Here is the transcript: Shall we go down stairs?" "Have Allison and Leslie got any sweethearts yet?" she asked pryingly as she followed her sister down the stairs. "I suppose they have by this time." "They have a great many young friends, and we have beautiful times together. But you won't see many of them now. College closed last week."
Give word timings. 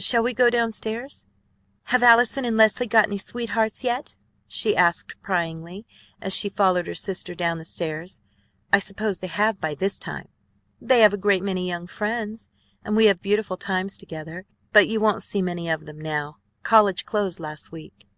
Shall 0.00 0.24
we 0.24 0.34
go 0.34 0.50
down 0.50 0.72
stairs?" 0.72 1.26
"Have 1.84 2.02
Allison 2.02 2.44
and 2.44 2.56
Leslie 2.56 2.88
got 2.88 3.06
any 3.06 3.18
sweethearts 3.18 3.84
yet?" 3.84 4.16
she 4.48 4.74
asked 4.76 5.22
pryingly 5.22 5.84
as 6.20 6.32
she 6.34 6.48
followed 6.48 6.88
her 6.88 6.94
sister 6.94 7.36
down 7.36 7.56
the 7.56 7.64
stairs. 7.64 8.20
"I 8.72 8.80
suppose 8.80 9.20
they 9.20 9.28
have 9.28 9.60
by 9.60 9.76
this 9.76 10.00
time." 10.00 10.26
"They 10.80 11.02
have 11.02 11.12
a 11.12 11.16
great 11.16 11.44
many 11.44 11.68
young 11.68 11.86
friends, 11.86 12.50
and 12.84 12.96
we 12.96 13.06
have 13.06 13.22
beautiful 13.22 13.56
times 13.56 13.96
together. 13.96 14.44
But 14.72 14.88
you 14.88 14.98
won't 14.98 15.22
see 15.22 15.40
many 15.40 15.70
of 15.70 15.86
them 15.86 16.00
now. 16.00 16.38
College 16.64 17.06
closed 17.06 17.38
last 17.38 17.70
week." 17.70 18.08